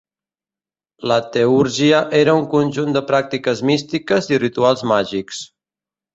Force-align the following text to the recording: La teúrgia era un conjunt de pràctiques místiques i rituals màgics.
La 1.11 1.17
teúrgia 1.35 1.99
era 2.21 2.35
un 2.39 2.47
conjunt 2.55 2.97
de 2.97 3.03
pràctiques 3.11 3.63
místiques 3.73 4.33
i 4.35 4.43
rituals 4.47 4.85
màgics. 4.95 5.45